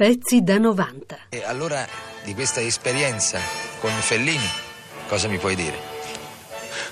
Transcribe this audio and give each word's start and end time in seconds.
Pezzi 0.00 0.42
da 0.42 0.56
90. 0.56 1.26
E 1.28 1.44
allora 1.44 1.86
di 2.24 2.32
questa 2.32 2.62
esperienza 2.62 3.38
con 3.80 3.90
Fellini 3.90 4.48
cosa 5.06 5.28
mi 5.28 5.36
puoi 5.36 5.54
dire? 5.54 5.76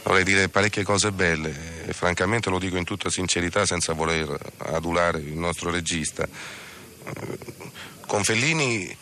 Vorrei 0.03 0.25
dire 0.25 0.51
parecchie 0.51 0.83
cose 0.83 1.11
belle 1.11 1.87
e 1.87 1.95
francamente 1.95 2.51
lo 2.51 2.59
dico 2.59 2.77
in 2.77 2.85
tutta 2.85 3.09
sincerità 3.09 3.65
senza 3.65 3.95
voler 3.95 4.39
adulare 4.59 5.21
il 5.21 5.39
nostro 5.39 5.71
regista. 5.71 6.29
Con 8.07 8.25
Fellini 8.25 8.95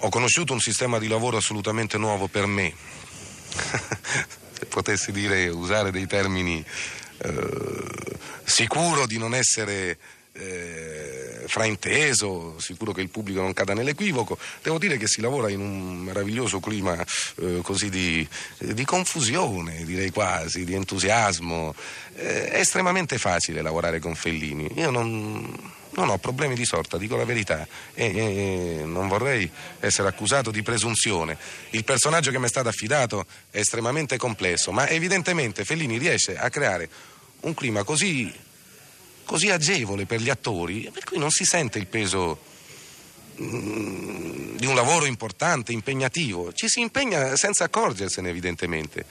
ho 0.00 0.08
conosciuto 0.08 0.52
un 0.52 0.60
sistema 0.60 0.98
di 0.98 1.06
lavoro 1.06 1.36
assolutamente 1.36 1.98
nuovo 1.98 2.26
per 2.26 2.46
me. 2.46 2.74
Se 4.58 4.66
potessi 4.66 5.12
dire, 5.12 5.46
usare 5.46 5.92
dei 5.92 6.08
termini 6.08 6.64
eh, 7.18 7.48
sicuro 8.42 9.06
di 9.06 9.18
non 9.18 9.36
essere 9.36 9.96
eh, 10.32 11.29
frainteso, 11.46 12.58
sicuro 12.58 12.92
che 12.92 13.00
il 13.00 13.08
pubblico 13.08 13.40
non 13.40 13.52
cada 13.52 13.74
nell'equivoco. 13.74 14.38
Devo 14.62 14.78
dire 14.78 14.96
che 14.96 15.06
si 15.06 15.20
lavora 15.20 15.50
in 15.50 15.60
un 15.60 15.98
meraviglioso 15.98 16.60
clima 16.60 17.04
eh, 17.36 17.60
così 17.62 17.88
di, 17.90 18.26
di, 18.58 18.84
confusione, 18.84 19.84
direi 19.84 20.10
quasi, 20.10 20.64
di 20.64 20.74
entusiasmo. 20.74 21.74
Eh, 22.14 22.50
è 22.50 22.58
estremamente 22.60 23.18
facile 23.18 23.62
lavorare 23.62 23.98
con 23.98 24.14
Fellini. 24.14 24.70
Io 24.76 24.90
non 24.90 25.78
non 25.92 26.08
ho 26.08 26.18
problemi 26.18 26.54
di 26.54 26.64
sorta, 26.64 26.96
dico 26.96 27.16
la 27.16 27.24
verità 27.24 27.66
e, 27.94 28.04
e, 28.04 28.82
non 28.84 29.08
vorrei 29.08 29.50
essere 29.80 30.08
accusato 30.08 30.50
di 30.50 30.62
presunzione. 30.62 31.36
Il 31.70 31.84
personaggio 31.84 32.30
che 32.30 32.38
mi 32.38 32.44
è 32.44 32.48
stato 32.48 32.68
affidato 32.68 33.26
è 33.50 33.58
estremamente 33.58 34.16
complesso, 34.16 34.70
ma 34.72 34.88
evidentemente 34.88 35.64
Fellini 35.64 35.98
riesce 35.98 36.36
a 36.36 36.48
creare 36.48 36.88
un 37.40 37.54
clima 37.54 37.82
così, 37.84 38.32
così 39.30 39.48
agevole 39.48 40.06
per 40.06 40.20
gli 40.20 40.28
attori, 40.28 40.90
per 40.92 41.04
cui 41.04 41.16
non 41.16 41.30
si 41.30 41.44
sente 41.44 41.78
il 41.78 41.86
peso 41.86 42.40
mm, 43.40 44.56
di 44.56 44.66
un 44.66 44.74
lavoro 44.74 45.04
importante, 45.04 45.70
impegnativo. 45.70 46.52
Ci 46.52 46.68
si 46.68 46.80
impegna 46.80 47.36
senza 47.36 47.62
accorgersene, 47.62 48.28
evidentemente. 48.28 49.04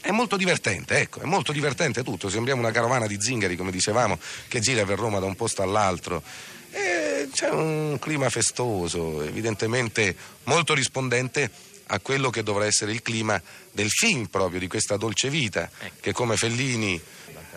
È 0.00 0.12
molto 0.12 0.36
divertente, 0.36 1.00
ecco, 1.00 1.22
è 1.22 1.24
molto 1.24 1.50
divertente 1.50 2.04
tutto. 2.04 2.30
Sembriamo 2.30 2.60
una 2.60 2.70
carovana 2.70 3.08
di 3.08 3.20
zingari, 3.20 3.56
come 3.56 3.72
dicevamo, 3.72 4.16
che 4.46 4.60
gira 4.60 4.84
per 4.84 4.96
Roma 4.96 5.18
da 5.18 5.26
un 5.26 5.34
posto 5.34 5.62
all'altro. 5.62 6.22
E 6.70 7.28
c'è 7.32 7.50
un 7.50 7.98
clima 7.98 8.30
festoso, 8.30 9.22
evidentemente 9.22 10.14
molto 10.44 10.72
rispondente 10.72 11.50
a 11.86 11.98
quello 11.98 12.30
che 12.30 12.44
dovrà 12.44 12.64
essere 12.64 12.92
il 12.92 13.02
clima 13.02 13.42
del 13.72 13.90
film 13.90 14.26
proprio 14.26 14.60
di 14.60 14.68
questa 14.68 14.96
dolce 14.96 15.30
vita, 15.30 15.68
ecco. 15.80 15.94
che 16.00 16.12
come 16.12 16.36
Fellini 16.36 17.00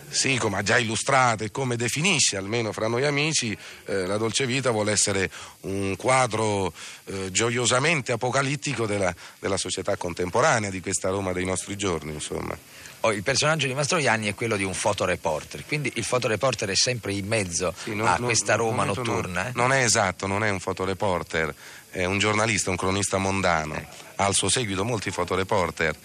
sì, 0.08 0.36
come 0.36 0.58
ha 0.58 0.62
già 0.62 0.78
illustrato 0.78 1.44
e 1.44 1.50
come 1.50 1.76
definisce, 1.76 2.36
almeno 2.36 2.72
fra 2.72 2.86
noi 2.86 3.04
amici, 3.04 3.56
eh, 3.86 4.06
la 4.06 4.16
dolce 4.16 4.46
vita 4.46 4.70
vuole 4.70 4.92
essere 4.92 5.30
un 5.62 5.96
quadro 5.96 6.72
eh, 7.04 7.30
gioiosamente 7.30 8.12
apocalittico 8.12 8.86
della, 8.86 9.14
della, 9.38 9.56
società 9.56 9.96
contemporanea, 9.96 10.70
di 10.70 10.80
questa 10.80 11.08
Roma 11.08 11.32
dei 11.32 11.44
nostri 11.44 11.76
giorni, 11.76 12.12
insomma. 12.12 12.56
Oh, 13.00 13.12
il 13.12 13.22
personaggio 13.22 13.66
di 13.66 13.74
Mastroianni 13.74 14.28
è 14.28 14.34
quello 14.34 14.56
di 14.56 14.62
un 14.62 14.74
fotoreporter, 14.74 15.64
quindi 15.66 15.90
il 15.96 16.04
fotoreporter 16.04 16.68
è 16.68 16.76
sempre 16.76 17.12
in 17.12 17.26
mezzo 17.26 17.74
sì, 17.82 17.94
non, 17.94 18.06
a 18.06 18.16
non, 18.16 18.26
questa 18.26 18.54
Roma 18.54 18.84
notturna. 18.84 19.42
Non, 19.42 19.46
eh? 19.46 19.52
non, 19.54 19.72
è 19.72 19.82
esatto, 19.82 20.26
non 20.26 20.44
è 20.44 20.50
un 20.50 20.60
fotoreporter, 20.60 21.52
è 21.90 22.04
un 22.04 22.18
giornalista, 22.18 22.70
un 22.70 22.76
cronista 22.76 23.18
mondano. 23.18 23.74
Ecco. 23.74 23.94
Ha 24.16 24.24
al 24.24 24.34
suo 24.34 24.48
seguito 24.48 24.84
molti 24.84 25.10
fotoreporter 25.10 25.96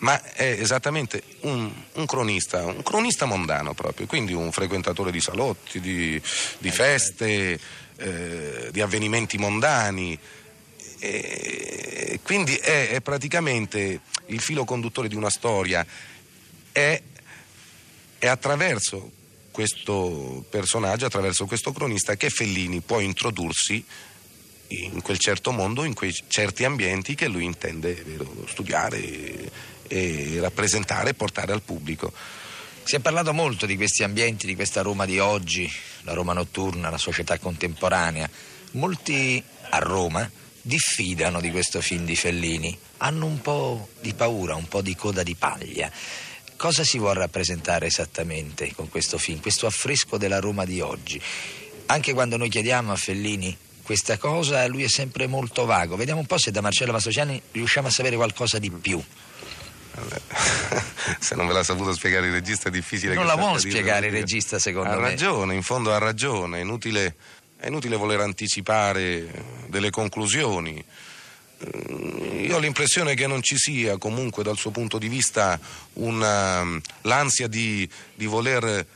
ma 0.00 0.22
è 0.32 0.56
esattamente 0.58 1.22
un, 1.40 1.70
un, 1.94 2.06
cronista, 2.06 2.64
un 2.64 2.82
cronista 2.82 3.26
mondano 3.26 3.74
proprio, 3.74 4.06
quindi 4.06 4.32
un 4.32 4.52
frequentatore 4.52 5.10
di 5.10 5.20
salotti, 5.20 5.80
di, 5.80 6.20
di 6.58 6.70
feste, 6.70 7.58
eh, 7.96 8.68
di 8.70 8.80
avvenimenti 8.80 9.38
mondani. 9.38 10.18
E 11.02 12.20
quindi 12.22 12.54
è, 12.56 12.90
è, 12.90 13.00
praticamente 13.00 14.00
il 14.26 14.40
filo 14.40 14.64
conduttore 14.64 15.08
di 15.08 15.14
una 15.14 15.30
storia, 15.30 15.84
è, 16.72 17.02
è 18.18 18.26
attraverso 18.26 19.10
questo 19.50 20.44
personaggio, 20.48 21.06
attraverso 21.06 21.46
questo 21.46 21.72
cronista 21.72 22.16
che 22.16 22.30
Fellini 22.30 22.80
può 22.80 23.00
introdursi 23.00 23.84
in 24.68 25.02
quel 25.02 25.18
certo 25.18 25.52
mondo, 25.52 25.84
in 25.84 25.94
quei 25.94 26.14
certi 26.28 26.64
ambienti 26.64 27.14
che 27.14 27.28
lui 27.28 27.44
intende 27.44 27.94
vero, 27.94 28.46
studiare 28.46 29.78
e 29.90 30.38
rappresentare 30.40 31.10
e 31.10 31.14
portare 31.14 31.52
al 31.52 31.62
pubblico. 31.62 32.12
Si 32.84 32.94
è 32.94 33.00
parlato 33.00 33.32
molto 33.32 33.66
di 33.66 33.76
questi 33.76 34.04
ambienti, 34.04 34.46
di 34.46 34.54
questa 34.54 34.82
Roma 34.82 35.04
di 35.04 35.18
oggi, 35.18 35.70
la 36.02 36.12
Roma 36.12 36.32
notturna, 36.32 36.90
la 36.90 36.98
società 36.98 37.38
contemporanea. 37.38 38.30
Molti 38.72 39.42
a 39.70 39.78
Roma 39.78 40.28
diffidano 40.62 41.40
di 41.40 41.50
questo 41.50 41.80
film 41.80 42.04
di 42.04 42.14
Fellini, 42.14 42.76
hanno 42.98 43.26
un 43.26 43.40
po' 43.40 43.88
di 44.00 44.14
paura, 44.14 44.54
un 44.54 44.68
po' 44.68 44.80
di 44.80 44.94
coda 44.94 45.22
di 45.22 45.34
paglia. 45.34 45.90
Cosa 46.56 46.84
si 46.84 46.98
vuole 46.98 47.18
rappresentare 47.20 47.86
esattamente 47.86 48.72
con 48.74 48.88
questo 48.88 49.18
film, 49.18 49.40
questo 49.40 49.66
affresco 49.66 50.18
della 50.18 50.38
Roma 50.38 50.64
di 50.64 50.80
oggi? 50.80 51.20
Anche 51.86 52.12
quando 52.12 52.36
noi 52.36 52.48
chiediamo 52.48 52.92
a 52.92 52.96
Fellini 52.96 53.56
questa 53.82 54.18
cosa, 54.18 54.66
lui 54.66 54.84
è 54.84 54.88
sempre 54.88 55.26
molto 55.26 55.64
vago. 55.64 55.96
Vediamo 55.96 56.20
un 56.20 56.26
po' 56.26 56.38
se 56.38 56.50
da 56.50 56.60
Marcello 56.60 56.92
Mastrociani 56.92 57.40
riusciamo 57.52 57.88
a 57.88 57.90
sapere 57.90 58.14
qualcosa 58.16 58.58
di 58.58 58.70
più. 58.70 59.02
Se 61.20 61.34
non 61.34 61.46
ve 61.46 61.52
l'ha 61.52 61.62
saputo 61.62 61.92
spiegare 61.92 62.26
il 62.26 62.32
regista 62.32 62.68
è 62.68 62.70
difficile. 62.70 63.14
Non 63.14 63.26
la 63.26 63.36
vuole 63.36 63.58
spiegare 63.58 64.06
il 64.06 64.12
regista 64.12 64.58
secondo 64.58 64.90
ha 64.90 64.96
me. 64.96 65.06
Ha 65.06 65.08
ragione, 65.10 65.54
in 65.54 65.62
fondo 65.62 65.92
ha 65.92 65.98
ragione, 65.98 66.58
è 66.58 66.60
inutile, 66.60 67.14
è 67.58 67.66
inutile 67.66 67.96
voler 67.96 68.20
anticipare 68.20 69.28
delle 69.66 69.90
conclusioni. 69.90 70.82
Eh, 71.58 72.46
io 72.46 72.56
ho 72.56 72.58
l'impressione 72.58 73.14
che 73.14 73.26
non 73.26 73.42
ci 73.42 73.56
sia 73.56 73.98
comunque 73.98 74.42
dal 74.42 74.56
suo 74.56 74.70
punto 74.70 74.98
di 74.98 75.08
vista 75.08 75.58
una, 75.94 76.64
l'ansia 77.02 77.48
di, 77.48 77.88
di 78.14 78.26
voler 78.26 78.86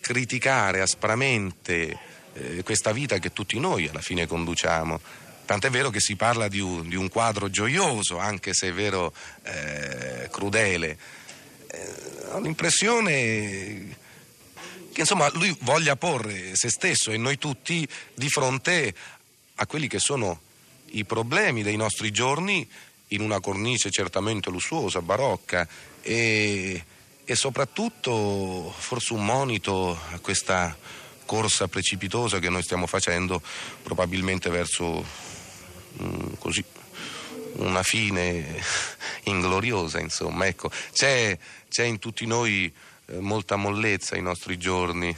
criticare 0.00 0.80
aspramente 0.80 1.98
eh, 2.32 2.62
questa 2.62 2.92
vita 2.92 3.18
che 3.18 3.32
tutti 3.32 3.58
noi 3.58 3.88
alla 3.88 4.00
fine 4.00 4.26
conduciamo. 4.26 5.00
Tant'è 5.46 5.70
vero 5.70 5.90
che 5.90 6.00
si 6.00 6.16
parla 6.16 6.48
di 6.48 6.58
un, 6.58 6.88
di 6.88 6.96
un 6.96 7.08
quadro 7.08 7.48
gioioso, 7.48 8.18
anche 8.18 8.52
se 8.52 8.68
è 8.68 8.72
vero 8.72 9.14
eh, 9.44 10.28
crudele. 10.30 10.98
Eh, 11.68 11.94
ho 12.32 12.40
l'impressione 12.40 13.96
che 14.92 15.02
insomma 15.02 15.30
lui 15.34 15.56
voglia 15.60 15.94
porre 15.94 16.56
se 16.56 16.68
stesso 16.68 17.12
e 17.12 17.16
noi 17.16 17.38
tutti 17.38 17.86
di 18.14 18.28
fronte 18.28 18.94
a 19.54 19.66
quelli 19.66 19.86
che 19.86 20.00
sono 20.00 20.40
i 20.92 21.04
problemi 21.04 21.62
dei 21.62 21.76
nostri 21.76 22.10
giorni 22.10 22.68
in 23.08 23.20
una 23.20 23.38
cornice 23.38 23.90
certamente 23.90 24.50
lussuosa, 24.50 25.00
barocca 25.00 25.68
e, 26.02 26.84
e 27.24 27.34
soprattutto 27.36 28.74
forse 28.76 29.12
un 29.12 29.24
monito 29.24 29.98
a 30.12 30.18
questa 30.18 30.76
corsa 31.24 31.68
precipitosa 31.68 32.38
che 32.38 32.48
noi 32.48 32.62
stiamo 32.62 32.86
facendo 32.86 33.42
probabilmente 33.82 34.48
verso 34.48 35.04
così 36.38 36.64
una 37.56 37.82
fine 37.82 38.62
ingloriosa, 39.24 40.00
insomma. 40.00 40.46
Ecco, 40.46 40.70
c'è, 40.92 41.36
c'è 41.68 41.84
in 41.84 41.98
tutti 41.98 42.26
noi 42.26 42.72
eh, 43.06 43.20
molta 43.20 43.56
mollezza 43.56 44.14
ai 44.14 44.22
nostri 44.22 44.58
giorni. 44.58 45.16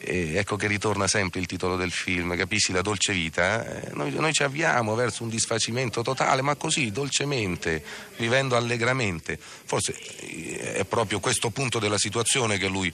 E 0.00 0.36
ecco 0.36 0.54
che 0.54 0.68
ritorna 0.68 1.08
sempre 1.08 1.40
il 1.40 1.46
titolo 1.46 1.74
del 1.74 1.90
film, 1.90 2.36
capisci? 2.36 2.72
La 2.72 2.82
dolce 2.82 3.12
vita. 3.12 3.66
Eh? 3.66 3.90
Noi, 3.94 4.12
noi, 4.12 4.32
ci 4.32 4.44
avviamo 4.44 4.94
verso 4.94 5.24
un 5.24 5.28
disfacimento 5.28 6.02
totale, 6.02 6.40
ma 6.40 6.54
così, 6.54 6.92
dolcemente, 6.92 7.82
vivendo 8.16 8.56
allegramente. 8.56 9.38
Forse 9.38 9.96
eh, 10.20 10.74
è 10.74 10.84
proprio 10.84 11.18
questo 11.18 11.50
punto 11.50 11.80
della 11.80 11.98
situazione 11.98 12.58
che 12.58 12.68
lui 12.68 12.92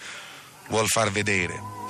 vuol 0.69 0.87
far 0.87 1.11
vedere. 1.11 1.84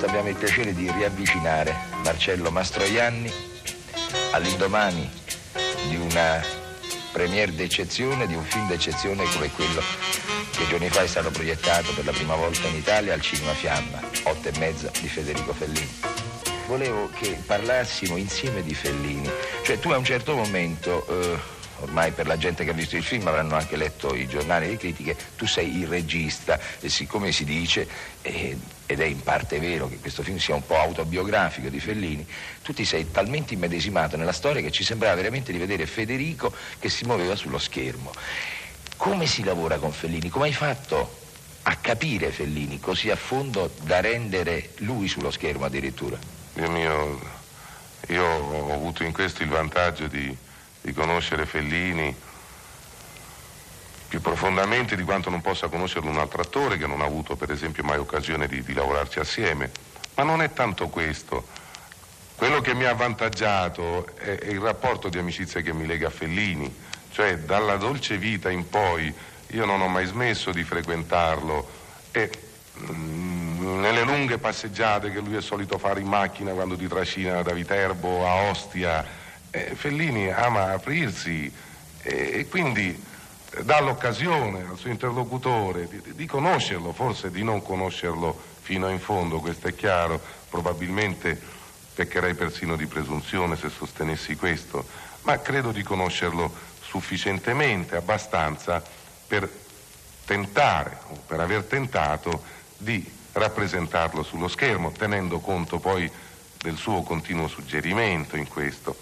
Finalmente 0.00 0.06
abbiamo 0.06 0.28
il 0.30 0.36
piacere 0.36 0.74
di 0.74 0.90
riavvicinare 0.90 1.76
Marcello 2.02 2.50
Mastroianni 2.50 3.30
all'indomani 4.30 5.10
di 5.88 5.96
una 5.96 6.42
premiere 7.12 7.54
d'eccezione, 7.54 8.26
di 8.26 8.34
un 8.34 8.42
film 8.44 8.66
d'eccezione 8.68 9.24
come 9.24 9.50
quello 9.50 9.82
che 10.52 10.66
giorni 10.68 10.88
fa 10.88 11.02
è 11.02 11.06
stato 11.06 11.30
proiettato 11.30 11.92
per 11.92 12.06
la 12.06 12.12
prima 12.12 12.34
volta 12.34 12.66
in 12.68 12.76
Italia 12.76 13.12
al 13.12 13.20
Cinema 13.20 13.52
Fiamma, 13.52 14.00
otto 14.22 14.48
e 14.48 14.58
mezza 14.58 14.90
di 15.00 15.08
Federico 15.08 15.52
Fellini. 15.52 16.00
Volevo 16.66 17.10
che 17.18 17.38
parlassimo 17.44 18.16
insieme 18.16 18.62
di 18.62 18.74
Fellini, 18.74 19.30
cioè 19.64 19.78
tu 19.78 19.90
a 19.90 19.98
un 19.98 20.04
certo 20.04 20.34
momento 20.34 21.06
eh, 21.08 21.38
ormai 21.80 22.12
per 22.12 22.26
la 22.26 22.36
gente 22.36 22.64
che 22.64 22.70
ha 22.70 22.74
visto 22.74 22.96
il 22.96 23.02
film 23.02 23.26
avranno 23.26 23.56
anche 23.56 23.76
letto 23.76 24.14
i 24.14 24.26
giornali 24.26 24.66
e 24.66 24.68
le 24.70 24.76
critiche, 24.76 25.16
tu 25.36 25.46
sei 25.46 25.78
il 25.78 25.86
regista 25.86 26.58
e 26.80 26.88
siccome 26.88 27.32
si 27.32 27.44
dice, 27.44 27.88
eh, 28.22 28.56
ed 28.86 29.00
è 29.00 29.04
in 29.04 29.22
parte 29.22 29.58
vero 29.58 29.88
che 29.88 29.98
questo 29.98 30.22
film 30.22 30.38
sia 30.38 30.54
un 30.54 30.66
po' 30.66 30.78
autobiografico 30.78 31.68
di 31.68 31.80
Fellini, 31.80 32.26
tu 32.62 32.72
ti 32.72 32.84
sei 32.84 33.10
talmente 33.10 33.54
immedesimato 33.54 34.16
nella 34.16 34.32
storia 34.32 34.62
che 34.62 34.70
ci 34.70 34.84
sembrava 34.84 35.14
veramente 35.14 35.52
di 35.52 35.58
vedere 35.58 35.86
Federico 35.86 36.52
che 36.78 36.88
si 36.88 37.04
muoveva 37.04 37.36
sullo 37.36 37.58
schermo. 37.58 38.12
Come 38.96 39.26
si 39.26 39.44
lavora 39.44 39.78
con 39.78 39.92
Fellini? 39.92 40.28
Come 40.28 40.46
hai 40.46 40.52
fatto 40.52 41.18
a 41.62 41.76
capire 41.76 42.30
Fellini 42.30 42.80
così 42.80 43.10
a 43.10 43.16
fondo 43.16 43.70
da 43.82 44.00
rendere 44.00 44.70
lui 44.78 45.08
sullo 45.08 45.30
schermo 45.30 45.64
addirittura? 45.64 46.18
Dio 46.52 46.70
mio, 46.70 47.20
io 48.08 48.24
ho 48.24 48.72
avuto 48.72 49.04
in 49.04 49.12
questo 49.12 49.42
il 49.42 49.48
vantaggio 49.48 50.06
di 50.06 50.36
di 50.80 50.92
conoscere 50.92 51.46
Fellini 51.46 52.14
più 54.10 54.20
profondamente 54.20 54.96
di 54.96 55.04
quanto 55.04 55.30
non 55.30 55.40
possa 55.40 55.68
conoscerlo 55.68 56.10
un 56.10 56.18
altro 56.18 56.42
attore 56.42 56.76
che 56.76 56.88
non 56.88 57.00
ha 57.00 57.04
avuto 57.04 57.36
per 57.36 57.52
esempio 57.52 57.84
mai 57.84 57.98
occasione 57.98 58.48
di, 58.48 58.60
di 58.64 58.72
lavorarci 58.74 59.20
assieme. 59.20 59.70
Ma 60.16 60.24
non 60.24 60.42
è 60.42 60.52
tanto 60.52 60.88
questo. 60.88 61.46
Quello 62.34 62.60
che 62.60 62.74
mi 62.74 62.86
ha 62.86 62.90
avvantaggiato 62.90 64.08
è, 64.16 64.36
è, 64.36 64.48
il 64.48 64.58
rapporto 64.58 65.08
di 65.08 65.18
amicizia 65.18 65.60
che 65.60 65.72
mi 65.72 65.86
lega 65.86 66.08
a 66.08 66.10
Fellini, 66.10 66.74
cioè 67.12 67.38
dalla 67.38 67.76
dolce 67.76 68.18
vita 68.18 68.50
in 68.50 68.68
poi 68.68 69.14
io 69.52 69.64
non 69.64 69.80
ho 69.80 69.86
mai 69.86 70.06
smesso 70.06 70.50
di 70.50 70.64
frequentarlo 70.64 71.68
e 72.10 72.30
mm, 72.90 73.80
nelle 73.80 74.02
lunghe 74.02 74.38
passeggiate 74.38 75.12
che 75.12 75.20
lui 75.20 75.36
è 75.36 75.40
solito 75.40 75.78
fare 75.78 76.00
in 76.00 76.08
macchina 76.08 76.50
quando 76.50 76.76
ti 76.76 76.88
trascina 76.88 77.42
da 77.42 77.52
Viterbo 77.52 78.26
a 78.26 78.50
Ostia 78.50 79.06
eh, 79.50 79.74
Fellini 79.74 80.30
ama 80.30 80.72
aprirsi 80.72 81.52
eh, 82.02 82.30
e 82.38 82.48
quindi 82.48 83.08
dà 83.62 83.80
l'occasione 83.80 84.64
al 84.68 84.78
suo 84.78 84.90
interlocutore 84.90 85.88
di, 85.88 86.14
di, 86.14 86.26
conoscerlo, 86.26 86.92
forse 86.92 87.30
di 87.30 87.42
non 87.42 87.62
conoscerlo 87.62 88.38
fino 88.60 88.88
in 88.88 89.00
fondo, 89.00 89.40
questo 89.40 89.68
è 89.68 89.74
chiaro, 89.74 90.20
probabilmente 90.48 91.38
peccherei 91.94 92.34
persino 92.34 92.76
di 92.76 92.86
presunzione 92.86 93.56
se 93.56 93.68
sostenessi 93.68 94.36
questo, 94.36 94.86
ma 95.22 95.38
credo 95.40 95.72
di 95.72 95.82
conoscerlo 95.82 96.52
sufficientemente, 96.80 97.96
abbastanza 97.96 98.82
per 99.26 99.48
tentare 100.24 100.98
o 101.08 101.18
per 101.26 101.40
aver 101.40 101.64
tentato 101.64 102.42
di 102.76 103.04
rappresentarlo 103.32 104.22
sullo 104.22 104.48
schermo, 104.48 104.92
tenendo 104.92 105.40
conto 105.40 105.78
poi 105.78 106.10
del 106.56 106.76
suo 106.76 107.02
continuo 107.02 107.48
suggerimento 107.48 108.36
in 108.36 108.46
questo. 108.46 108.96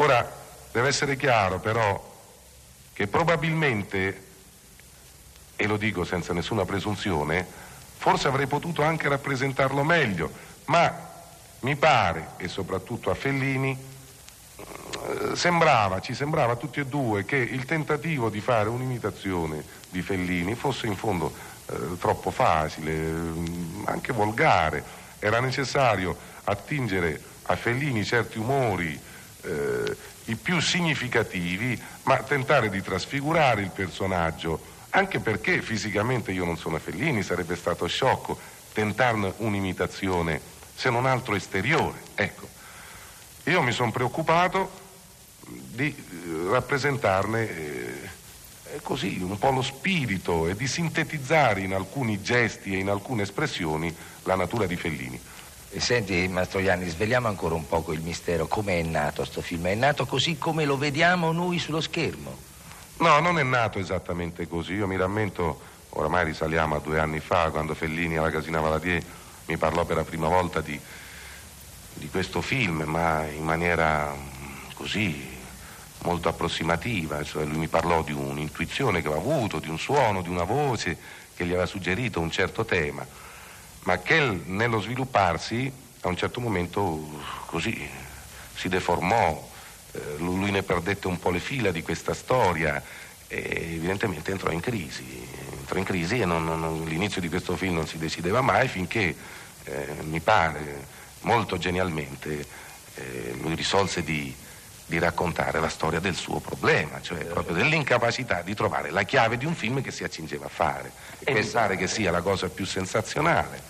Ora, 0.00 0.32
deve 0.70 0.88
essere 0.88 1.16
chiaro 1.16 1.58
però 1.58 2.00
che 2.92 3.08
probabilmente, 3.08 4.26
e 5.56 5.66
lo 5.66 5.76
dico 5.76 6.04
senza 6.04 6.32
nessuna 6.32 6.64
presunzione, 6.64 7.44
forse 7.96 8.28
avrei 8.28 8.46
potuto 8.46 8.82
anche 8.82 9.08
rappresentarlo 9.08 9.82
meglio, 9.82 10.30
ma 10.66 11.06
mi 11.60 11.74
pare, 11.74 12.28
e 12.36 12.46
soprattutto 12.46 13.10
a 13.10 13.14
Fellini, 13.14 13.76
sembrava, 15.34 16.00
ci 16.00 16.14
sembrava 16.14 16.52
a 16.52 16.56
tutti 16.56 16.78
e 16.78 16.86
due 16.86 17.24
che 17.24 17.36
il 17.36 17.64
tentativo 17.64 18.30
di 18.30 18.40
fare 18.40 18.68
un'imitazione 18.68 19.64
di 19.90 20.00
Fellini 20.00 20.54
fosse 20.54 20.86
in 20.86 20.94
fondo 20.94 21.34
eh, 21.66 21.98
troppo 21.98 22.30
facile, 22.30 22.92
mm, 22.92 23.86
anche 23.86 24.12
volgare. 24.12 24.84
Era 25.18 25.40
necessario 25.40 26.16
attingere 26.44 27.20
a 27.44 27.56
Fellini 27.56 28.04
certi 28.04 28.38
umori 28.38 29.07
i 30.28 30.36
più 30.36 30.60
significativi, 30.60 31.80
ma 32.04 32.16
tentare 32.18 32.68
di 32.70 32.82
trasfigurare 32.82 33.62
il 33.62 33.70
personaggio, 33.70 34.76
anche 34.90 35.20
perché 35.20 35.62
fisicamente 35.62 36.32
io 36.32 36.44
non 36.44 36.56
sono 36.56 36.78
Fellini, 36.78 37.22
sarebbe 37.22 37.56
stato 37.56 37.86
sciocco 37.86 38.38
tentarne 38.72 39.34
un'imitazione, 39.38 40.40
se 40.74 40.90
non 40.90 41.06
altro 41.06 41.34
esteriore. 41.34 41.98
Ecco, 42.14 42.48
io 43.44 43.62
mi 43.62 43.72
sono 43.72 43.90
preoccupato 43.90 44.86
di 45.46 45.86
eh, 45.86 46.50
rappresentarne 46.50 47.48
eh, 47.48 48.80
così 48.82 49.18
un 49.20 49.38
po' 49.38 49.50
lo 49.50 49.62
spirito 49.62 50.46
e 50.46 50.54
di 50.54 50.66
sintetizzare 50.66 51.62
in 51.62 51.72
alcuni 51.72 52.20
gesti 52.20 52.74
e 52.74 52.78
in 52.78 52.90
alcune 52.90 53.22
espressioni 53.22 53.94
la 54.24 54.34
natura 54.34 54.66
di 54.66 54.76
Fellini. 54.76 55.18
Senti 55.76 56.26
Mastroianni, 56.28 56.88
sveliamo 56.88 57.28
ancora 57.28 57.54
un 57.54 57.66
poco 57.66 57.92
il 57.92 58.00
mistero, 58.00 58.46
come 58.46 58.80
è 58.80 58.82
nato 58.82 59.24
sto 59.24 59.42
film? 59.42 59.66
È 59.66 59.74
nato 59.74 60.06
così 60.06 60.38
come 60.38 60.64
lo 60.64 60.78
vediamo 60.78 61.30
noi 61.30 61.58
sullo 61.58 61.82
schermo? 61.82 62.36
No, 62.98 63.20
non 63.20 63.38
è 63.38 63.42
nato 63.42 63.78
esattamente 63.78 64.48
così. 64.48 64.72
Io 64.72 64.86
mi 64.86 64.96
rammento, 64.96 65.60
oramai 65.90 66.24
risaliamo 66.24 66.76
a 66.76 66.78
due 66.80 66.98
anni 66.98 67.20
fa, 67.20 67.50
quando 67.50 67.74
Fellini 67.74 68.16
alla 68.16 68.30
Casina 68.30 68.60
Valadier 68.60 69.02
mi 69.44 69.56
parlò 69.58 69.84
per 69.84 69.96
la 69.96 70.04
prima 70.04 70.26
volta 70.26 70.62
di, 70.62 70.80
di 71.92 72.08
questo 72.08 72.40
film, 72.40 72.84
ma 72.84 73.26
in 73.26 73.44
maniera 73.44 74.12
mm, 74.12 74.70
così 74.74 75.36
molto 76.02 76.30
approssimativa, 76.30 77.22
cioè 77.24 77.44
lui 77.44 77.58
mi 77.58 77.68
parlò 77.68 78.02
di 78.02 78.12
un'intuizione 78.12 79.02
che 79.02 79.08
aveva 79.08 79.20
avuto, 79.20 79.58
di 79.58 79.68
un 79.68 79.78
suono, 79.78 80.22
di 80.22 80.30
una 80.30 80.44
voce 80.44 80.96
che 81.36 81.44
gli 81.44 81.50
aveva 81.50 81.66
suggerito 81.66 82.20
un 82.20 82.30
certo 82.30 82.64
tema 82.64 83.06
ma 83.88 83.96
che 84.00 84.20
nello 84.20 84.82
svilupparsi 84.82 85.72
a 86.02 86.08
un 86.08 86.16
certo 86.16 86.40
momento 86.40 87.22
così 87.46 87.88
si 88.54 88.68
deformò, 88.68 89.50
eh, 89.92 90.00
lui 90.18 90.50
ne 90.50 90.62
perdette 90.62 91.06
un 91.06 91.18
po' 91.18 91.30
le 91.30 91.38
fila 91.38 91.70
di 91.70 91.80
questa 91.80 92.12
storia 92.12 92.82
e 93.28 93.76
evidentemente 93.76 94.30
entrò 94.30 94.50
in 94.50 94.60
crisi, 94.60 95.26
entrò 95.52 95.78
in 95.78 95.84
crisi 95.84 96.20
e 96.20 96.26
non, 96.26 96.44
non, 96.44 96.84
l'inizio 96.84 97.22
di 97.22 97.30
questo 97.30 97.56
film 97.56 97.76
non 97.76 97.86
si 97.86 97.96
decideva 97.96 98.42
mai 98.42 98.68
finché 98.68 99.16
eh, 99.64 99.86
mi 100.02 100.20
pare 100.20 100.84
molto 101.20 101.56
genialmente 101.56 102.46
eh, 102.94 103.36
lui 103.40 103.54
risolse 103.54 104.04
di, 104.04 104.34
di 104.88 104.98
raccontare 104.98 105.60
la 105.60 105.68
storia 105.68 106.00
del 106.00 106.14
suo 106.14 106.40
problema, 106.40 107.00
cioè 107.02 107.24
proprio 107.26 107.54
dell'incapacità 107.54 108.40
di 108.40 108.54
trovare 108.54 108.90
la 108.90 109.02
chiave 109.02 109.36
di 109.36 109.44
un 109.44 109.54
film 109.54 109.82
che 109.82 109.90
si 109.90 110.02
accingeva 110.02 110.46
a 110.46 110.48
fare 110.48 110.90
e 111.18 111.30
pensare 111.30 111.76
che 111.76 111.86
sia 111.86 112.10
la 112.10 112.22
cosa 112.22 112.48
più 112.48 112.64
sensazionale. 112.64 113.60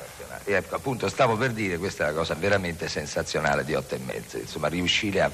E 0.45 0.53
ecco, 0.53 0.77
appunto 0.77 1.09
stavo 1.09 1.37
per 1.37 1.51
dire, 1.51 1.77
questa 1.77 2.05
è 2.07 2.11
una 2.11 2.21
cosa 2.21 2.35
veramente 2.35 2.89
sensazionale 2.89 3.65
di 3.65 3.75
otto 3.75 3.97
e 3.97 3.99
mezzo, 3.99 4.39
insomma 4.39 4.69
riuscire 4.69 5.21
a, 5.21 5.31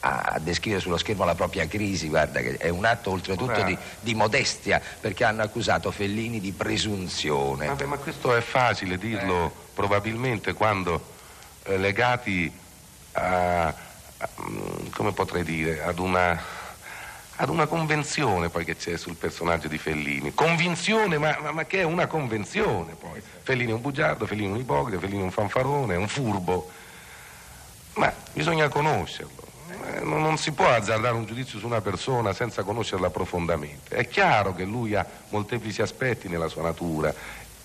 a 0.00 0.38
descrivere 0.40 0.80
sullo 0.80 0.96
schermo 0.96 1.26
la 1.26 1.34
propria 1.34 1.66
crisi, 1.68 2.08
guarda 2.08 2.40
che 2.40 2.56
è 2.56 2.70
un 2.70 2.86
atto 2.86 3.10
oltretutto 3.10 3.62
di, 3.64 3.76
di, 4.00 4.14
modestia, 4.14 4.80
perché 4.98 5.24
hanno 5.24 5.42
accusato 5.42 5.90
Fellini 5.90 6.40
di 6.40 6.52
presunzione. 6.52 7.66
Vabbè, 7.66 7.84
ma 7.84 7.98
questo 7.98 8.34
è 8.34 8.40
facile 8.40 8.96
dirlo 8.96 9.46
eh. 9.46 9.50
probabilmente 9.74 10.54
quando 10.54 11.12
eh, 11.64 11.76
legati 11.76 12.50
a, 13.12 13.74
come 14.92 15.12
potrei 15.12 15.44
dire, 15.44 15.82
ad 15.82 15.98
una 15.98 16.64
ad 17.36 17.48
una 17.50 17.66
convenzione 17.66 18.48
poi 18.48 18.64
che 18.64 18.76
c'è 18.76 18.96
sul 18.96 19.16
personaggio 19.16 19.68
di 19.68 19.78
Fellini. 19.78 20.32
Convinzione, 20.32 21.18
ma, 21.18 21.36
ma, 21.40 21.50
ma, 21.52 21.64
che 21.64 21.80
è 21.80 21.82
una 21.82 22.06
convenzione 22.06 22.94
poi. 22.94 23.20
Fellini 23.42 23.72
è 23.72 23.74
un 23.74 23.82
bugiardo, 23.82 24.26
Fellini 24.26 24.48
è 24.48 24.52
un 24.52 24.60
ipocrita, 24.60 24.98
Fellini 24.98 25.20
è 25.20 25.24
un 25.24 25.30
fanfarone, 25.30 25.94
è 25.94 25.98
un 25.98 26.08
furbo. 26.08 26.70
Ma 27.94 28.12
bisogna 28.32 28.68
conoscerlo. 28.68 29.44
Eh, 29.92 30.00
non 30.00 30.38
si 30.38 30.52
può 30.52 30.68
azzardare 30.68 31.14
un 31.14 31.26
giudizio 31.26 31.58
su 31.58 31.66
una 31.66 31.82
persona 31.82 32.32
senza 32.32 32.62
conoscerla 32.62 33.10
profondamente. 33.10 33.96
È 33.96 34.08
chiaro 34.08 34.54
che 34.54 34.64
lui 34.64 34.94
ha 34.94 35.06
molteplici 35.28 35.82
aspetti 35.82 36.28
nella 36.28 36.48
sua 36.48 36.62
natura, 36.62 37.12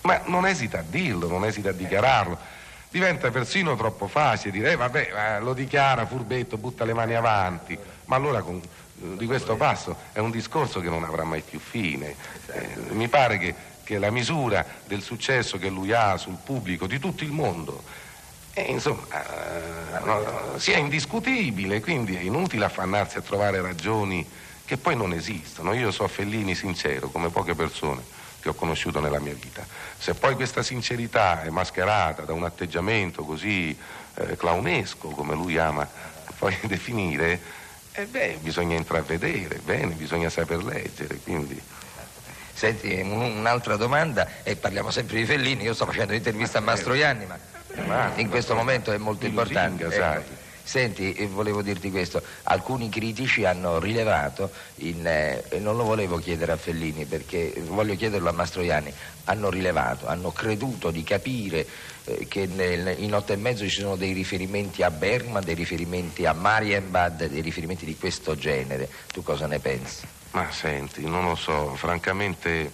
ma 0.02 0.20
non 0.26 0.46
esita 0.46 0.80
a 0.80 0.84
dirlo, 0.86 1.28
non 1.28 1.46
esita 1.46 1.70
a 1.70 1.72
dichiararlo. 1.72 2.60
Diventa 2.92 3.30
persino 3.30 3.74
troppo 3.74 4.06
facile 4.06 4.50
dire, 4.52 4.72
eh, 4.72 4.76
vabbè, 4.76 5.40
lo 5.40 5.54
dichiara, 5.54 6.04
furbetto, 6.04 6.58
butta 6.58 6.84
le 6.84 6.92
mani 6.92 7.14
avanti. 7.14 7.76
Ma 8.04 8.16
allora 8.16 8.42
con, 8.42 8.60
di 8.94 9.24
questo 9.24 9.56
passo 9.56 9.96
è 10.12 10.18
un 10.18 10.30
discorso 10.30 10.78
che 10.80 10.90
non 10.90 11.02
avrà 11.02 11.24
mai 11.24 11.40
più 11.40 11.58
fine. 11.58 12.14
Eh, 12.48 12.68
mi 12.90 13.08
pare 13.08 13.38
che, 13.38 13.54
che, 13.82 13.96
la 13.96 14.10
misura 14.10 14.62
del 14.86 15.00
successo 15.00 15.56
che 15.56 15.70
lui 15.70 15.90
ha 15.92 16.18
sul 16.18 16.36
pubblico 16.44 16.86
di 16.86 16.98
tutto 16.98 17.24
il 17.24 17.32
mondo 17.32 17.82
eh, 18.52 18.70
insomma, 18.70 19.06
eh, 19.08 20.04
no, 20.04 20.58
sia 20.58 20.76
indiscutibile, 20.76 21.80
quindi 21.80 22.14
è 22.14 22.20
inutile 22.20 22.66
affannarsi 22.66 23.16
a 23.16 23.22
trovare 23.22 23.62
ragioni 23.62 24.28
che 24.66 24.76
poi 24.76 24.96
non 24.96 25.14
esistono. 25.14 25.72
Io 25.72 25.90
so 25.90 26.06
Fellini 26.08 26.54
sincero, 26.54 27.08
come 27.08 27.30
poche 27.30 27.54
persone 27.54 28.20
che 28.42 28.48
ho 28.48 28.54
conosciuto 28.54 29.00
nella 29.00 29.20
mia 29.20 29.34
vita. 29.34 29.64
Se 29.96 30.14
poi 30.14 30.34
questa 30.34 30.62
sincerità 30.62 31.42
è 31.44 31.48
mascherata 31.48 32.22
da 32.22 32.32
un 32.32 32.44
atteggiamento 32.44 33.24
così 33.24 33.76
eh, 34.14 34.36
clownesco, 34.36 35.08
come 35.10 35.34
lui 35.34 35.56
ama 35.56 35.88
poi 36.36 36.58
definire, 36.66 37.40
e 37.92 38.06
beh, 38.06 38.38
bisogna 38.40 38.76
intravedere, 38.76 39.60
bene, 39.64 39.94
bisogna 39.94 40.28
saper 40.28 40.64
leggere, 40.64 41.18
quindi... 41.22 41.60
Senti, 42.54 43.00
un'altra 43.00 43.76
domanda, 43.76 44.28
e 44.42 44.56
parliamo 44.56 44.90
sempre 44.90 45.16
di 45.16 45.24
Fellini, 45.24 45.64
io 45.64 45.74
sto 45.74 45.86
facendo 45.86 46.12
un'intervista 46.12 46.58
a 46.58 46.60
Mastroianni, 46.60 47.26
ma 47.86 48.12
in 48.16 48.28
questo 48.28 48.54
momento 48.54 48.92
è 48.92 48.98
molto 48.98 49.26
importante. 49.26 49.84
Ecco, 49.86 50.41
Senti, 50.64 51.12
eh, 51.12 51.26
volevo 51.26 51.60
dirti 51.60 51.90
questo, 51.90 52.22
alcuni 52.44 52.88
critici 52.88 53.44
hanno 53.44 53.78
rilevato, 53.78 54.50
in, 54.76 55.06
eh, 55.06 55.44
non 55.58 55.76
lo 55.76 55.84
volevo 55.84 56.18
chiedere 56.18 56.52
a 56.52 56.56
Fellini 56.56 57.04
perché 57.04 57.52
voglio 57.66 57.96
chiederlo 57.96 58.28
a 58.28 58.32
Mastroianni, 58.32 58.92
hanno 59.24 59.50
rilevato, 59.50 60.06
hanno 60.06 60.30
creduto 60.30 60.90
di 60.90 61.02
capire 61.02 61.66
eh, 62.04 62.26
che 62.28 62.46
nel, 62.46 62.94
in 62.98 63.14
otto 63.14 63.32
e 63.32 63.36
mezzo 63.36 63.64
ci 63.68 63.80
sono 63.80 63.96
dei 63.96 64.12
riferimenti 64.12 64.82
a 64.82 64.90
Bergman, 64.90 65.44
dei 65.44 65.54
riferimenti 65.54 66.26
a 66.26 66.32
Marienbad, 66.32 67.26
dei 67.26 67.40
riferimenti 67.40 67.84
di 67.84 67.96
questo 67.96 68.36
genere. 68.36 68.88
Tu 69.12 69.22
cosa 69.22 69.46
ne 69.46 69.58
pensi? 69.58 70.06
Ma 70.30 70.50
senti, 70.50 71.04
non 71.04 71.24
lo 71.24 71.34
so, 71.34 71.74
francamente 71.74 72.72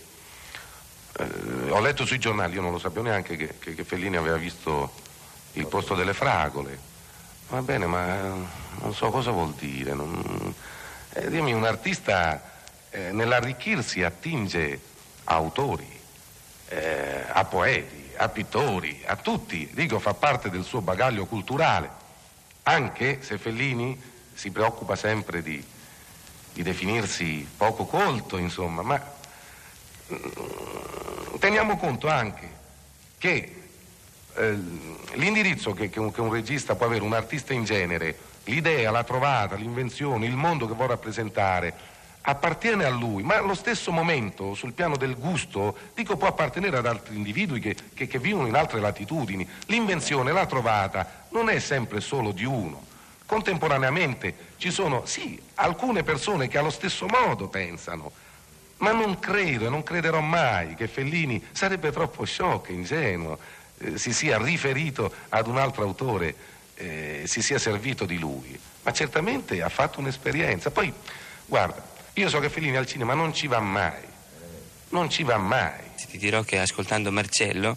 eh, 1.18 1.71
ho 1.71 1.80
letto 1.80 2.04
sui 2.04 2.18
giornali, 2.18 2.54
io 2.54 2.61
non 2.61 2.71
lo 2.71 2.78
sapevo 2.78 3.07
neanche 3.07 3.37
che, 3.37 3.59
che, 3.59 3.75
che 3.75 3.85
Fellini 3.85 4.16
aveva 4.16 4.37
visto 4.37 4.92
il 5.54 5.66
posto 5.66 5.95
delle 5.95 6.14
fragole. 6.14 6.97
Va 7.48 7.62
bene, 7.62 7.86
ma 7.86 8.14
eh, 8.14 8.32
non 8.80 8.94
so 8.94 9.08
cosa 9.08 9.30
vuol 9.30 9.54
dire. 9.54 9.94
Non... 9.94 10.54
Eh, 11.14 11.30
dimmi, 11.30 11.54
un 11.54 11.64
artista 11.64 12.42
eh, 12.90 13.10
nell'arricchirsi 13.10 14.02
attinge 14.02 14.80
a 15.24 15.34
autori, 15.34 15.88
eh, 16.68 17.24
a 17.26 17.44
poeti, 17.46 18.12
a 18.16 18.28
pittori, 18.28 19.02
a 19.06 19.16
tutti. 19.16 19.66
Dico, 19.72 19.98
fa 19.98 20.12
parte 20.12 20.50
del 20.50 20.62
suo 20.62 20.82
bagaglio 20.82 21.24
culturale. 21.24 21.88
Anche 22.64 23.22
se 23.22 23.38
Fellini 23.38 23.98
si 24.34 24.50
preoccupa 24.50 24.94
sempre 24.94 25.42
di, 25.42 25.64
di 26.52 26.62
definirsi 26.62 27.48
poco 27.56 27.86
colto, 27.86 28.36
insomma, 28.36 28.82
ma 28.82 29.16
teniamo 31.38 31.78
conto 31.78 32.08
anche 32.08 32.56
che 33.16 33.67
l'indirizzo 35.14 35.73
che, 35.73 35.88
che, 35.88 36.00
un, 36.00 36.12
che 36.12 36.21
un 36.21 36.33
regista 36.33 36.75
può 36.75 36.87
avere, 36.87 37.02
un 37.02 37.12
artista 37.12 37.52
in 37.52 37.64
genere, 37.64 38.16
l'idea, 38.45 38.90
la 38.90 39.04
trovata, 39.04 39.57
l'invenzione, 39.57 40.26
il 40.26 40.37
mondo 40.37 40.66
che 40.66 40.75
vuole 40.75 40.90
rappresentare, 40.90 41.75
appartiene 42.23 42.85
a 42.85 42.90
lui, 42.90 43.23
ma 43.23 43.37
allo 43.37 43.54
stesso 43.54 43.90
momento, 43.90 44.54
sul 44.54 44.73
piano 44.73 44.97
del 44.97 45.16
gusto, 45.16 45.76
dico 45.95 46.16
può 46.16 46.28
appartenere 46.28 46.76
ad 46.76 46.87
altri 46.87 47.16
individui 47.16 47.61
che, 47.61 47.75
che, 47.95 48.07
che, 48.07 48.18
vivono 48.18 48.47
in 48.47 48.54
altre 48.54 48.80
latitudini. 48.80 49.49
L'invenzione, 49.66 50.33
la 50.33 50.47
trovata, 50.47 51.26
non 51.30 51.49
è 51.49 51.59
sempre 51.59 52.00
solo 52.00 52.33
di 52.33 52.45
uno. 52.45 52.85
Contemporaneamente 53.25 54.35
ci 54.57 54.71
sono, 54.71 55.04
sì, 55.04 55.40
alcune 55.54 56.02
persone 56.02 56.49
che 56.49 56.59
allo 56.59 56.71
stesso 56.71 57.07
modo 57.07 57.49
pensano, 57.49 58.11
ma 58.78 58.92
non 58.92 59.18
credo 59.18 59.66
e 59.66 59.71
non 59.71 59.83
crederò 59.83 60.21
mai 60.21 60.75
che 60.75 60.87
Fellini 60.87 61.42
sarebbe 61.52 61.90
troppo 61.90 62.25
sciocco, 62.25 62.73
ingenuo, 62.73 63.38
eh, 63.78 63.99
si 63.99 64.12
sia 64.12 64.38
riferito 64.38 65.12
ad 65.28 65.47
un 65.47 65.58
altro 65.58 65.82
autore, 65.82 66.35
eh, 66.75 67.23
si 67.26 67.42
sia 67.42 67.58
servito 67.58 68.04
di 68.04 68.18
lui. 68.18 68.58
Ma 68.82 68.92
certamente 68.92 69.62
ha 69.62 69.68
fatto 69.68 70.00
un'esperienza. 70.00 70.70
Poi, 70.70 70.92
guarda, 71.47 71.82
io 72.14 72.28
so 72.28 72.40
che 72.40 72.49
Fellini 72.49 72.76
al 72.76 72.87
cinema 72.87 73.14
non 73.14 73.32
ci 73.32 73.47
va 73.47 73.61
mai. 73.61 74.06
Non 74.90 75.11
ci 75.11 75.23
va 75.23 75.37
mai. 75.37 75.87
Ti 76.08 76.16
dirò 76.16 76.42
che 76.42 76.58
ascoltando 76.58 77.12
Marcello 77.12 77.76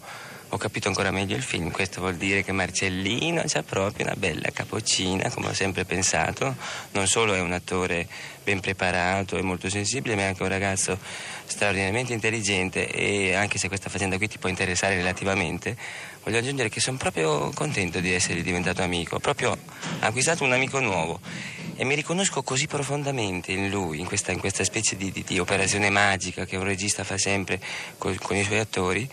ho 0.54 0.58
capito 0.58 0.88
ancora 0.88 1.10
meglio 1.10 1.34
il 1.34 1.42
film. 1.42 1.70
Questo 1.70 2.00
vuol 2.00 2.16
dire 2.16 2.44
che 2.44 2.52
Marcellino 2.52 3.40
ha 3.40 3.62
proprio 3.62 4.04
una 4.04 4.14
bella 4.16 4.50
capocina, 4.52 5.30
come 5.30 5.48
ho 5.48 5.54
sempre 5.54 5.86
pensato. 5.86 6.54
Non 6.92 7.06
solo 7.06 7.32
è 7.32 7.40
un 7.40 7.52
attore 7.52 8.06
ben 8.44 8.60
preparato 8.60 9.38
e 9.38 9.42
molto 9.42 9.70
sensibile, 9.70 10.14
ma 10.14 10.22
è 10.22 10.24
anche 10.26 10.42
un 10.42 10.50
ragazzo 10.50 10.98
straordinariamente 11.46 12.12
intelligente 12.12 12.86
e 12.90 13.34
anche 13.34 13.56
se 13.56 13.68
questa 13.68 13.88
faccenda 13.88 14.18
qui 14.18 14.28
ti 14.28 14.36
può 14.36 14.50
interessare 14.50 14.96
relativamente, 14.96 15.74
voglio 16.22 16.38
aggiungere 16.38 16.68
che 16.68 16.80
sono 16.80 16.98
proprio 16.98 17.50
contento 17.54 18.00
di 18.00 18.12
essere 18.12 18.42
diventato 18.42 18.82
amico, 18.82 19.18
proprio 19.20 19.56
acquistato 20.00 20.44
un 20.44 20.52
amico 20.52 20.80
nuovo 20.80 21.18
e 21.76 21.84
mi 21.84 21.94
riconosco 21.94 22.42
così 22.42 22.66
profondamente 22.66 23.52
in 23.52 23.70
lui, 23.70 24.00
in 24.00 24.06
questa, 24.06 24.32
in 24.32 24.40
questa 24.40 24.64
specie 24.64 24.96
di, 24.96 25.10
di, 25.10 25.24
di, 25.26 25.38
operazione 25.38 25.88
magica 25.90 26.44
che 26.44 26.56
un 26.56 26.64
regista 26.64 27.04
fa 27.04 27.16
sempre 27.18 27.60
con, 27.98 28.16
con, 28.20 28.36
i 28.36 28.44
suoi 28.44 28.58
attori, 28.58 29.08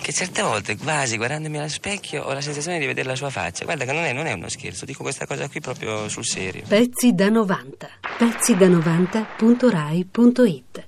che 0.00 0.12
certe 0.12 0.42
volte 0.42 0.76
quasi 0.76 1.16
guardandomi 1.16 1.58
allo 1.58 1.68
specchio 1.68 2.22
ho 2.24 2.32
la 2.32 2.40
sensazione 2.40 2.78
di 2.78 2.86
vedere 2.86 3.08
la 3.08 3.16
sua 3.16 3.30
faccia. 3.30 3.64
Guarda 3.64 3.84
che 3.84 3.92
non 3.92 4.04
è, 4.04 4.12
non 4.12 4.26
è 4.26 4.32
uno 4.32 4.48
scherzo, 4.48 4.84
dico 4.84 5.02
questa 5.02 5.26
cosa 5.26 5.48
qui 5.48 5.60
proprio 5.60 6.08
sul 6.08 6.24
serio. 6.24 6.62
Pezzi 6.66 7.14
da 7.14 7.28
90. 7.28 7.88
Pezzi 8.18 8.56
da 8.56 8.68
90.rai.it 8.68 10.86